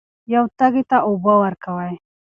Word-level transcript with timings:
یو 0.33 0.43
تږي 0.57 0.83
ته 0.89 0.97
اوبه 1.07 1.33
ورکړئ. 1.43 1.93